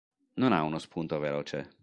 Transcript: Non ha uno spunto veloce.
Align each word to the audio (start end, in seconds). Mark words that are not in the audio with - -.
Non 0.37 0.51
ha 0.51 0.63
uno 0.63 0.79
spunto 0.79 1.19
veloce. 1.19 1.77